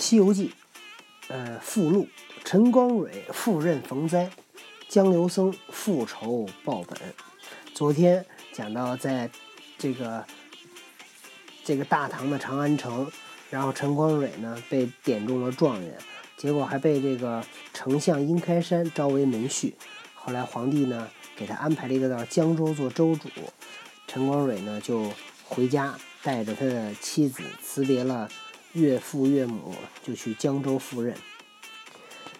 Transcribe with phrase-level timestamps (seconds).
[0.00, 0.48] 西游记》
[1.28, 2.08] 呃附录：
[2.42, 4.30] 陈光蕊赴任逢灾，
[4.88, 6.98] 江流僧复仇报本。
[7.74, 9.30] 昨天讲到，在
[9.78, 10.24] 这个
[11.62, 13.12] 这个大唐的长安城，
[13.50, 15.98] 然后陈光蕊呢被点中了状元，
[16.38, 17.44] 结果还被这个
[17.74, 19.74] 丞相殷开山招为门婿。
[20.14, 23.28] 后来皇帝呢给他安排了一个到江州做州主，
[24.06, 25.12] 陈光蕊呢就
[25.44, 28.28] 回家，带着他的妻子辞别了
[28.72, 31.14] 岳父岳母，就去江州赴任。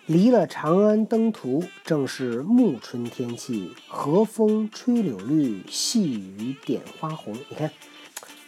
[0.06, 7.32] 离了长安登途，正是暮春天气，和风吹柳绿，细雨点花红。
[7.48, 7.70] 你看，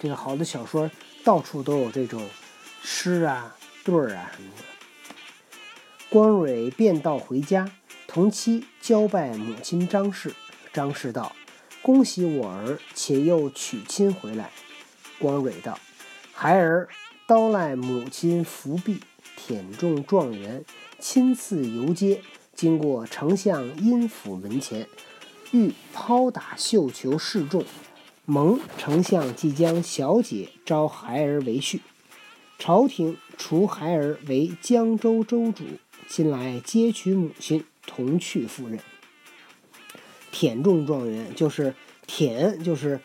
[0.00, 0.90] 这个好的小说
[1.22, 2.28] 到处都有这种
[2.82, 4.64] 诗啊、对儿啊什么的。
[6.08, 7.70] 光蕊便道回家，
[8.08, 10.34] 同妻交拜母亲张氏。
[10.72, 11.36] 张氏道
[11.80, 14.50] ：“恭喜我儿，且又娶亲回来。”
[15.20, 15.78] 光蕊道
[16.32, 16.88] ：“孩儿
[17.26, 19.00] 叨赖母亲伏弼，
[19.48, 20.64] 忝中状元。”
[20.98, 22.22] 亲自游街，
[22.54, 24.86] 经过丞相阴府门前，
[25.50, 27.64] 欲抛打绣球示众。
[28.24, 31.80] 蒙丞相即将小姐招孩儿为婿，
[32.56, 35.64] 朝廷除孩儿为江州州主，
[36.06, 38.78] 今来接娶母亲，同去赴任。
[40.30, 41.74] 舔中状元就是
[42.06, 43.00] 舔，就是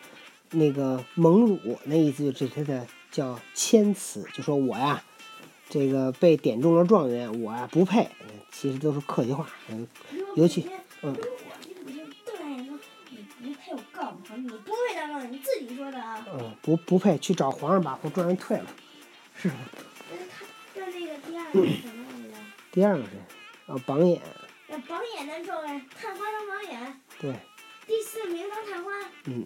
[0.52, 5.02] 那个蒙辱，那意思就是他的叫谦辞，就说我呀。
[5.70, 8.08] 这个被点中了状元，我呀不配，
[8.50, 9.46] 其实都是客气话。
[9.68, 9.86] 嗯，
[10.34, 10.66] 尤其
[11.02, 11.14] 嗯。
[13.40, 16.26] 你不配，我告诉你，你不配当状元，你自己说的啊。
[16.32, 18.66] 嗯，不不配，去找皇上把状元退了，
[19.36, 19.54] 是吗？
[20.74, 22.44] 那他那那个第二个是什么来着？
[22.72, 23.10] 第二个谁？
[23.66, 24.22] 啊，榜眼。
[24.68, 27.00] 那榜眼当状元，探花当榜眼。
[27.20, 27.34] 对。
[27.86, 28.90] 第四名当探花。
[29.24, 29.44] 嗯，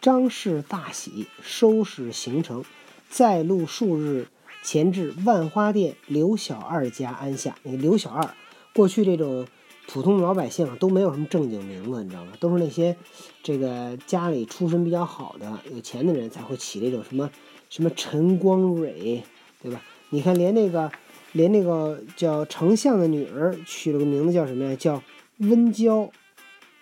[0.00, 2.64] 张氏大喜，收拾行程，
[3.10, 4.28] 再路数日。
[4.62, 7.56] 前至万花店刘小二家安下。
[7.62, 8.34] 那刘小二，
[8.74, 9.46] 过去这种
[9.88, 12.32] 普通老百姓啊都没有什么正经名字，你知道吗？
[12.38, 12.94] 都是那些
[13.42, 17.30] 这个家里出身比较好的、有钱的人才会起这种什么
[17.70, 19.24] 什么陈光蕊，
[19.62, 19.80] 对吧？
[20.10, 20.92] 你看，连那个
[21.32, 24.76] 连那个叫丞相的女儿取了个名字叫什么呀？
[24.76, 25.02] 叫
[25.38, 26.10] 温娇，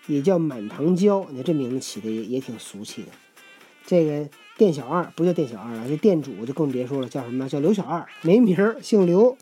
[0.09, 1.25] 也叫满堂娇。
[1.31, 3.09] 你看这名字起的也也挺俗气的。
[3.89, 4.29] 这个。
[4.59, 7.49] 店小二不叫店小二了，这店主就更别说了，叫什么？
[7.49, 9.39] 叫刘小二，没名儿，姓刘，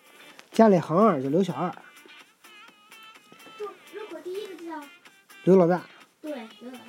[0.53, 1.75] 家里行二，叫刘小二。
[4.23, 4.84] 第一个叫
[5.45, 5.87] 刘老大。
[6.21, 6.84] 对，刘老大。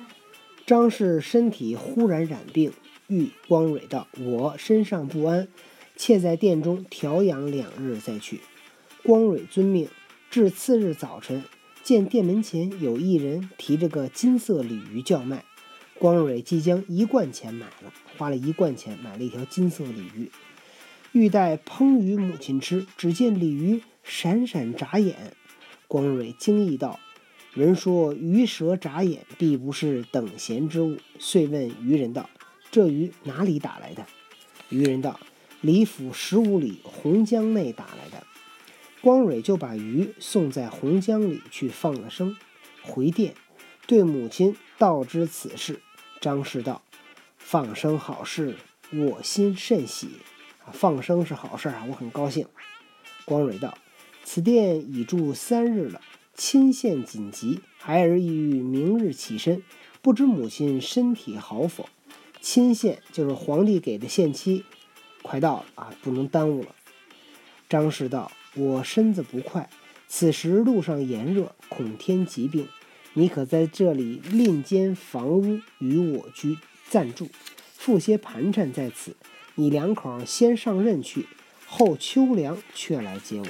[0.66, 2.70] 张氏身体忽然染病，
[3.06, 5.48] 遇光蕊道：“我身上不安，
[5.96, 8.42] 妾在殿中调养两日再去。”
[9.02, 9.88] 光蕊遵命。
[10.30, 11.42] 至次日早晨，
[11.82, 15.46] 见殿门前有一人提着个金色鲤鱼叫卖。
[15.98, 20.30] 光蕊即将一贯钱买了，花了一贯钱买了一条金色鲤鱼，
[21.10, 22.86] 欲待烹与母亲吃。
[22.96, 25.34] 只见鲤鱼闪闪眨眼，
[25.88, 27.00] 光蕊惊异道
[27.52, 32.30] ：“人说鱼蛇眨眼，必不是等闲之物。”遂问渔人道
[32.70, 34.06] ：“这鱼哪里打来的？”
[34.70, 35.18] 渔人道
[35.60, 38.24] ：“李府十五里洪江内打来的。”
[39.02, 42.36] 光蕊就把鱼送在洪江里去放了生，
[42.82, 43.34] 回殿
[43.86, 45.80] 对母亲道之此事。
[46.20, 46.82] 张氏道
[47.38, 48.56] ：“放生好事，
[48.92, 50.08] 我心甚喜。
[50.72, 52.46] 放生是好事啊，我很高兴。”
[53.24, 53.78] 光蕊道
[54.24, 56.00] ：“此殿已住三日了，
[56.34, 59.62] 亲献紧急，孩儿意欲明日起身，
[60.02, 61.88] 不知母亲身体好否？”
[62.40, 64.64] 亲献就是皇帝给的限期，
[65.22, 66.74] 快到了啊，不能耽误了。
[67.68, 69.68] 张氏道：“我身子不快，
[70.08, 72.66] 此时路上炎热，恐添疾病。”
[73.14, 76.58] 你可在这里另间房屋与我居
[76.88, 77.28] 暂住，
[77.74, 79.16] 付些盘缠在此。
[79.56, 81.26] 你两口先上任去，
[81.66, 83.46] 后秋凉却来接我。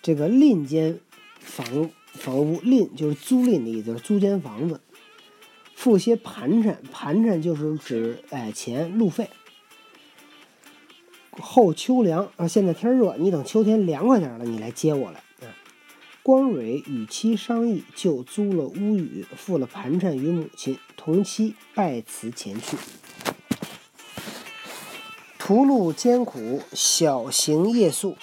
[0.00, 0.98] 这个另间
[1.38, 4.80] 房房屋，另就是租赁的意思，租间房子。
[5.74, 9.28] 付些盘缠，盘缠就是指哎钱路费。
[11.32, 15.22] 后秋凉啊，现在天热，你等秋天凉快点了，你来接我来。
[16.22, 22.76] 光蕊与妻商议，就租了屋宇，付了盘缠与母亲，同妻拜辞前去。
[25.36, 28.16] 途路艰苦，小行夜宿。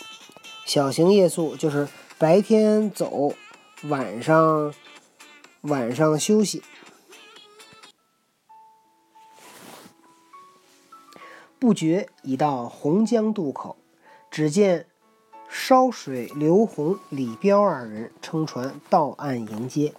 [0.65, 3.33] 小行夜宿就是白天走，
[3.83, 4.73] 晚上
[5.61, 6.63] 晚上休息。
[11.59, 13.75] 不觉已到洪江渡口，
[14.31, 14.85] 只见。
[15.49, 19.93] 烧水刘洪、李彪二人撑船到岸迎接。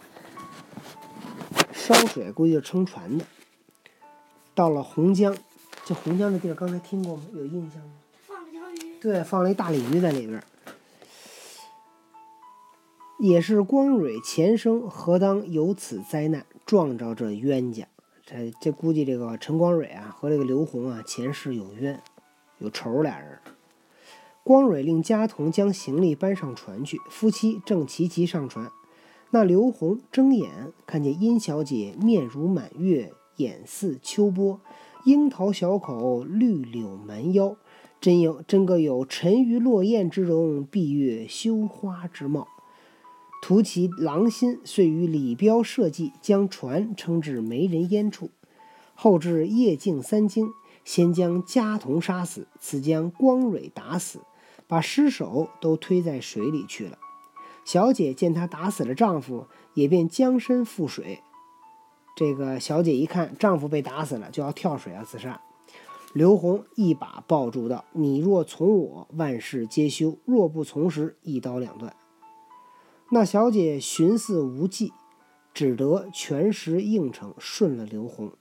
[1.72, 3.24] 烧水估计是撑船的。
[4.54, 5.36] 到了洪江，
[5.84, 7.22] 这洪江的地儿刚才听过吗？
[7.32, 7.92] 有印象吗？
[8.26, 8.98] 放了条鱼。
[9.00, 10.40] 对，放了一大鲤鱼在里边。
[13.18, 17.86] 也是光蕊前生何当有此灾难，撞着这冤家。
[18.24, 22.00] 这这估计这个陈光蕊啊和这个刘洪啊前世有冤，
[22.58, 23.38] 有仇俩人。
[24.50, 28.68] 光蕊令家童将行李搬上船去，夫妻正齐齐上船。
[29.30, 34.58] 那刘洪睁眼看见殷小姐面如满月，眼似秋波，
[35.04, 37.54] 樱桃小口，绿柳蛮腰，
[38.00, 42.48] 真有真个有沉鱼落雁之容，闭月羞花之貌。
[43.40, 48.30] 图其狼心，遂与李彪设计，将船撑至没人烟处。
[48.96, 50.48] 后至夜静三更，
[50.84, 54.18] 先将家童杀死，次将光蕊打死，
[54.70, 56.96] 把尸首都推在水里去了。
[57.64, 61.20] 小姐见他打死了丈夫，也便将身赴水。
[62.16, 65.40] 这个小姐一看丈夫被打死了，就要跳水啊自杀。
[66.12, 71.94] 刘洪一把抱住道：“你若从我，万事皆休；若不从时，一刀两断。”
[73.10, 74.92] 那小姐寻思无计，
[75.52, 78.32] 只得全实应承，顺了刘洪。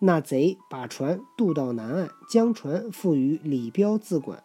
[0.00, 4.42] 那贼把船渡到南岸，将船付与李彪自管，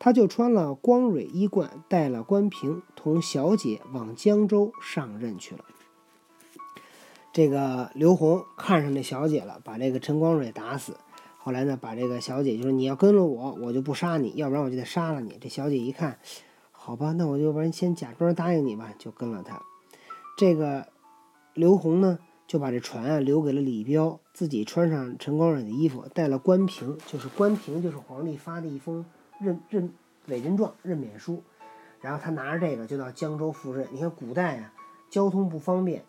[0.00, 5.64] 他就穿了光蕊衣冠，带了关平，同小姐往江州上任去了。
[7.32, 10.96] 这个刘洪看上这小姐了，把这个陈光蕊打死。
[11.36, 16.18] 后来呢，把这个小姐就说：“你要跟了我，我就不杀你；要不然我就得杀了你。”这小姐一看。
[16.72, 19.60] 好吧，那我就不然先假装答应你吧，就跟了他。
[20.38, 20.88] 这个
[21.52, 29.04] 刘洪呢，就把这船啊留给了李彪，自己穿上陈光蕊的衣服，带了关平，就是关平，就是皇帝发的一封
[29.40, 29.92] 任任
[30.26, 31.42] 委任状、任免书。
[32.00, 33.86] 然后他拿着这个就到江州赴任。
[33.90, 34.72] 你看古代啊，
[35.10, 36.02] 交通不方便，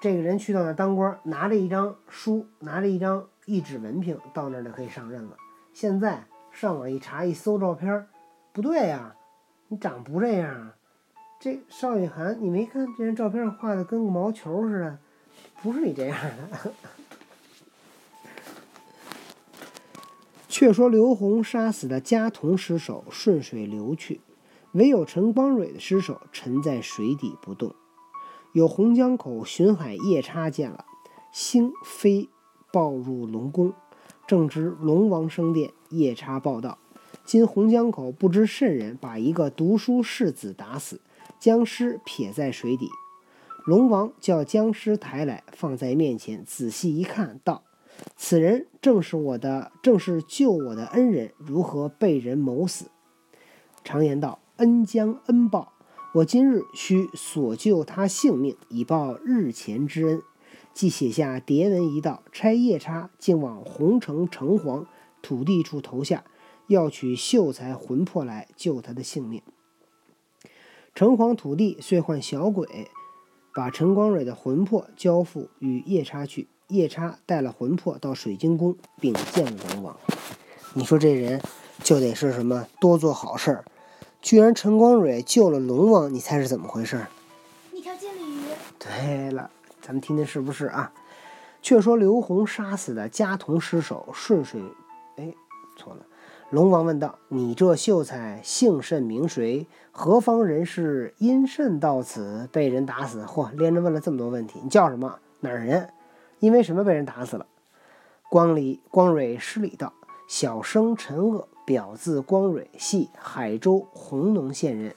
[0.00, 5.36] 这个人去到那当官，拿着一张书，拿着一张一纸文凭，到那儿就可以上任了。
[5.72, 8.06] 现在上网一查，一搜照片，
[8.52, 9.14] 不对呀。
[9.68, 10.74] 你长不这样啊，
[11.40, 14.98] 这邵雨涵，你没看这人照片上画的跟个毛球似的，
[15.62, 16.18] 不是你这样
[16.50, 16.72] 的。
[20.62, 24.20] 却说刘洪杀死的家童尸首顺水流去，
[24.74, 27.74] 唯有陈光蕊的尸首沉在水底不动。
[28.52, 30.84] 有洪江口巡海夜叉见了，
[31.32, 32.28] 星飞
[32.72, 33.72] 报入龙宫，
[34.28, 36.78] 正值龙王升殿，夜叉报道。
[37.24, 41.00] 今洪江口不知甚人把一个读书士子打死，
[41.40, 42.88] 将尸撇在水底。
[43.66, 47.64] 龙王叫僵尸抬来，放在面前，仔细一看，道
[48.16, 52.90] ：“此人正是我的，正是救我的恩人，如何被人谋死？”
[53.84, 55.72] 常言道：“恩将恩报。”
[56.16, 60.22] 我今日需索救他性命，以报日前之恩。
[60.74, 64.86] 即写下牒文一道，差夜叉竟往洪城城隍
[65.22, 66.24] 土地处投下。
[66.68, 69.42] 要取秀才魂魄来救他的性命。
[70.94, 72.88] 城隍土地遂唤小鬼，
[73.54, 76.48] 把陈光蕊的魂魄交付与夜叉去。
[76.72, 79.94] 夜叉带了魂魄到水晶宫，并见龙王。
[80.72, 81.38] 你说这人
[81.82, 83.64] 就得是什么多做好事儿？
[84.22, 87.04] 居然陈光蕊救了龙王，你猜是怎么回事？
[87.72, 88.44] 一条金鲤鱼。
[88.78, 89.50] 对了，
[89.82, 90.90] 咱们听听是不是啊？
[91.60, 94.62] 却说刘洪杀死的家童尸首顺水，
[95.16, 95.34] 哎，
[95.76, 96.06] 错了。
[96.48, 99.66] 龙王问道：“你这秀才姓甚名谁？
[99.90, 101.14] 何方人士？
[101.18, 102.48] 因甚到此？
[102.50, 104.58] 被人打死？”嚯，连着问了这么多问题。
[104.62, 105.18] 你叫什么？
[105.40, 105.90] 哪儿人？
[106.42, 107.46] 因为什么被人打死了？
[108.28, 109.92] 光礼光蕊施礼道
[110.26, 114.92] ：“小生陈鄂，表字光蕊，系海州弘农县人，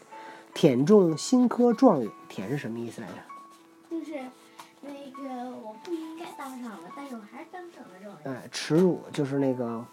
[0.56, 2.10] 忝中新科状元。
[2.28, 3.14] 忝是什么意思来着？
[3.92, 4.14] 就是
[4.82, 8.34] 那个我不应该当上了，但是我还是当上了状元。
[8.34, 9.86] 哎，耻辱就是那个。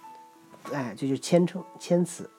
[0.73, 2.31] 哎，这就谦称谦辞。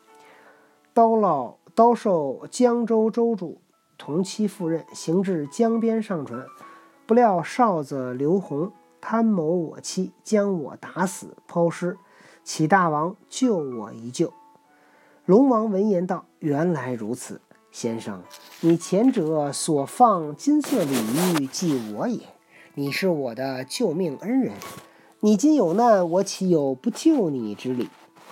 [0.91, 3.61] 刀老刀受江州州主
[3.95, 6.43] 同期赴任，行至江边上船，
[7.05, 8.71] 不料哨子刘洪
[9.05, 11.97] 贪谋我妻，将我打死抛尸，
[12.41, 14.31] 启大王救我一救。
[15.25, 18.23] 龙王闻言道：“原来如此，先生，
[18.61, 20.93] 你前者所放金色鲤
[21.41, 22.21] 鱼，即我也。
[22.75, 24.53] 你是我的救命恩人，
[25.19, 27.89] 你今有难，我岂有不救你之理？”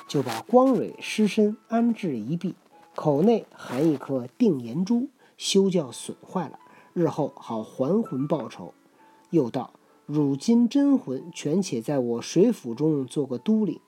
[0.08, 2.56] 就把光蕊尸身安置一臂，
[2.96, 6.58] 口内含一颗定颜珠，休教损坏了，
[6.94, 8.74] 日后好还魂报仇。
[9.32, 9.72] 又道：
[10.12, 13.80] 汝今真魂全且在我水府中做个都领。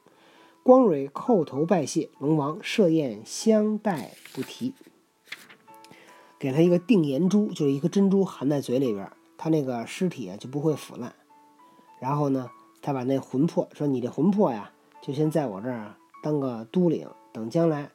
[0.63, 4.73] 光蕊叩头拜谢，龙王设宴相待不提，
[6.39, 11.13] 给他一个定颜珠，就是一个珍珠含在嘴里边，他那个尸体啊就不会腐烂。
[11.99, 12.49] 然后呢，
[12.81, 17.91] 他把那魂魄说：“你这魂魄呀，就先在我这儿。”当个都领，等将来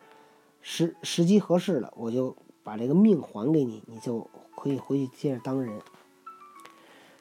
[0.61, 5.81] 时时机合适了，我就把这个命还给你，你就可以回去接着当人。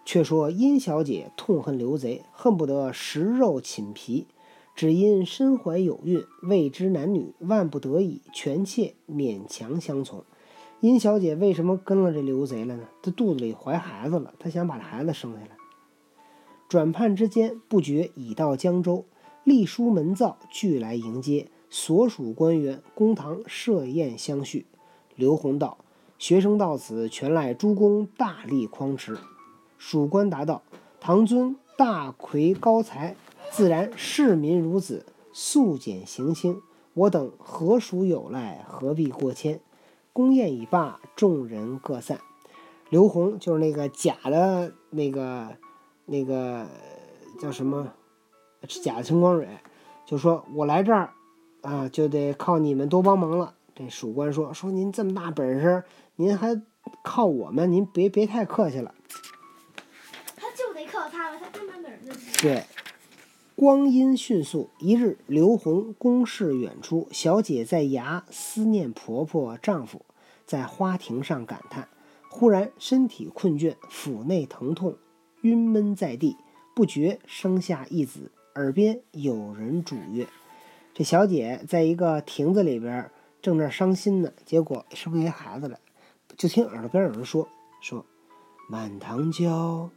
[0.08, 4.26] 却说殷小姐痛恨刘贼，恨不得食肉寝皮，
[4.74, 10.24] 只因身怀有孕，未知男女，万不得已，权妾勉强相从。
[10.80, 12.88] 殷小姐为什么跟了这刘贼了呢？
[13.04, 15.58] 她肚子里怀孩子了，她想把这孩子生下来。
[16.70, 19.04] 转盼之间，不觉已到江州，
[19.44, 24.68] 吏书门造俱来迎接，所属官员公堂设宴相叙。
[25.18, 25.80] 刘洪道
[26.18, 29.18] ：“学生到此，全赖诸公大力匡持。”
[29.78, 30.62] 属官答道
[31.00, 33.16] ：“唐尊大魁高才，
[33.52, 36.62] 自然市民如子，素减刑轻。
[36.94, 38.66] 我等何属有赖？
[38.68, 39.60] 何必过谦？”
[40.12, 42.20] 宫宴已罢，众人各散。
[42.90, 45.56] 刘洪就是那个假的，那个
[46.06, 46.66] 那个
[47.40, 47.94] 叫什么？
[48.84, 49.48] 假的陈光蕊，
[50.06, 51.14] 就说我来这儿
[51.62, 53.54] 啊，就得靠你们多帮忙了。
[53.76, 55.84] 这属官说：“说您这么大本事，
[56.16, 56.60] 您还
[57.04, 57.72] 靠我们？
[57.72, 58.96] 您别别太客气了。”
[62.42, 62.64] 对，
[63.56, 70.06] 光阴迅速，一日，刘洪公事远出，小姐在衙思念婆婆丈夫，
[70.46, 71.88] 在花亭上感叹，
[72.30, 74.96] 忽然身体困倦，腹内疼痛，
[75.42, 76.38] 晕闷在地，
[76.76, 78.32] 不觉生下一子。
[78.56, 80.28] 耳边有人嘱曰
[80.94, 83.12] ：“这小姐在一个亭子里边
[83.42, 85.80] 正那伤心呢，结果生不下孩子来，
[86.38, 87.48] 就听耳朵边有人说
[87.82, 88.06] 说，
[88.70, 89.90] 满堂娇。”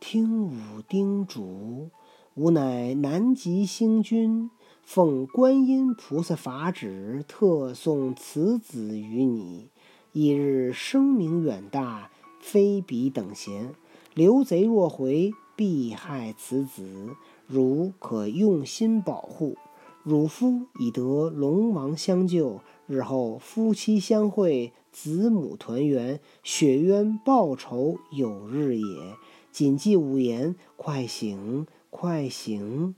[0.00, 1.90] 听吾叮嘱，
[2.34, 4.48] 吾乃南极星君，
[4.82, 9.70] 奉观音菩萨法旨，特送此子于你。
[10.12, 13.74] 一日声名远大，非彼等闲。
[14.14, 17.16] 刘贼若回，必害此子。
[17.48, 19.56] 汝可用心保护。
[20.04, 29.16] 汝夫已得龙王相救，日后夫妻相会，子母团圆，雪冤报仇有日也。
[29.50, 32.94] 谨记五言，快醒，快醒！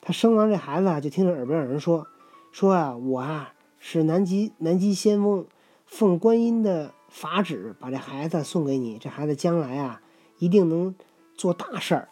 [0.00, 2.06] 他生完这孩子啊，就听着耳边有人说
[2.50, 5.46] ：“说啊，我啊是南极南极仙翁，
[5.86, 8.98] 奉观音的法旨，把这孩子送给你。
[8.98, 10.00] 这孩子将来啊，
[10.38, 10.94] 一定能
[11.36, 12.08] 做大事儿。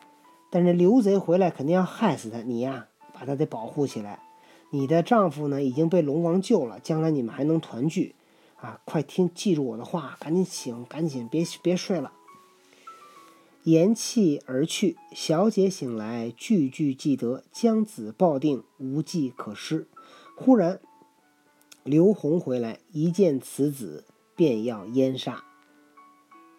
[0.51, 2.39] 但是刘贼回来，肯定要害死他。
[2.43, 4.21] 你呀，把他得保护起来。
[4.71, 8.15] 你的丈夫呢，已经被龙王救了，将来你们还能团聚
[8.57, 8.81] 啊！
[8.85, 12.13] 快听，记住我的话，赶紧醒，赶紧别别睡了。”
[13.69, 19.87] 言讫而去，小姐醒来，句句记得，将子抱定，无计可施。
[20.35, 20.81] 忽然，
[21.83, 25.45] 刘洪回来，一见此子，便要淹杀，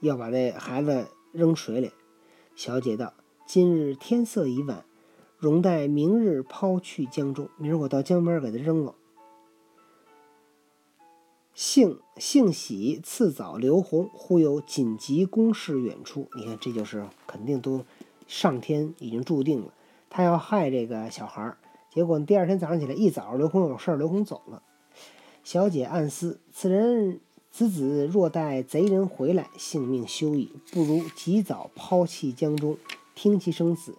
[0.01, 1.89] 要把这孩子扔水里。
[2.55, 3.15] 小姐道
[3.47, 4.85] ：“今日天色已晚，
[5.39, 7.49] 容待明日抛去江中。
[7.57, 8.93] 明儿我到江边给他扔了。”
[11.59, 16.29] 幸幸喜，次早刘洪忽有紧急公事远出。
[16.33, 17.83] 你看，这就是肯定都
[18.29, 19.73] 上天已经注定了，
[20.09, 21.57] 他要害这个小孩儿。
[21.93, 24.63] 结果第二天早上起来一早，刘洪有事儿，刘洪走了。
[25.43, 27.19] 小姐暗思：此人
[27.51, 32.77] 此子若待贼人回来，性命休矣，不如及早抛弃江中，
[33.15, 33.95] 听其生死。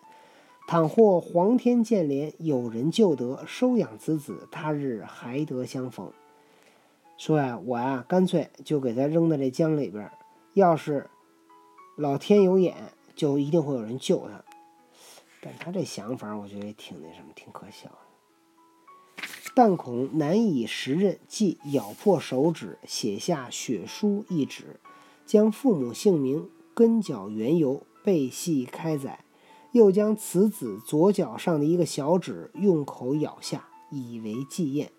[0.66, 6.10] 倘或皇天见怜，有人救得，收养此子，他日还得相逢。
[7.20, 10.10] 说呀，我呀，干脆就给他扔到这江里边。
[10.54, 11.10] 要是
[11.98, 14.42] 老天有眼，就一定会有人救他。
[15.42, 19.26] 但他这想法，我觉得也挺那什么，挺可笑的。
[19.54, 24.80] 但恐难以识认，即咬破手指，写下血书一纸，
[25.26, 29.26] 将父母姓名、根脚缘由背细开载，
[29.72, 34.90] 又将此子左脚上的一个小指用口咬下，以为祭验。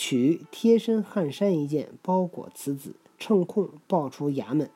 [0.00, 4.70] 取贴身汗衫一件，包裹此子，趁空抱出衙门。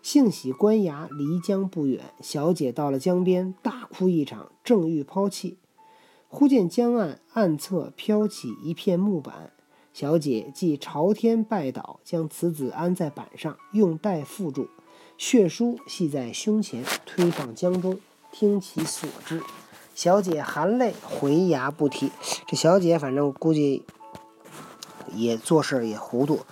[0.00, 5.58] 幸喜官衙离江不远，小姐到了江边，大哭一场，正欲抛弃，
[6.26, 9.52] 忽见江岸岸侧飘起一片木板，
[9.92, 14.68] 小姐即朝天拜倒，将此子安在板上，用带缚住，
[15.18, 18.00] 血书系在胸前，推上江中，
[18.32, 19.42] 听其所至。
[19.94, 22.10] 小姐含泪回衙不提。
[22.48, 23.84] 这小姐反正估计。
[25.08, 26.44] 也做事也糊涂，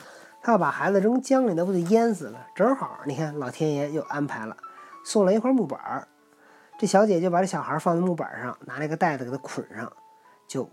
[0.43, 2.47] 他要把孩子扔江里，那不就淹死了？
[2.55, 4.57] 正好，你看老天爷又安排了，
[5.05, 6.09] 送来一块木板儿。
[6.79, 9.93] 这小姐就把这小孩放在木板上，拿那个袋子给他捆上，
[10.47, 10.71] 就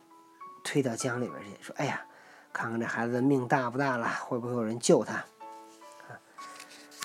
[0.63, 2.01] 推到江里边去，说：“哎呀，
[2.53, 5.25] 看看这孩子的命大不大了，会不会有人救他？”，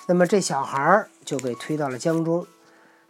[0.06, 2.46] 那么这小孩就被推到了江中，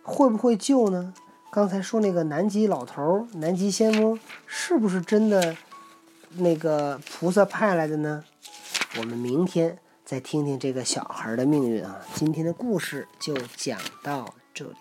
[0.02, 1.12] 会不会救呢？
[1.50, 5.56] 刚才说那个南极老头、南极仙翁，是不是真的？
[6.36, 8.24] 那个菩萨派来的呢？
[8.98, 12.00] 我们明天再听听这个小孩的命运啊！
[12.14, 14.74] 今天的故事就讲到这里。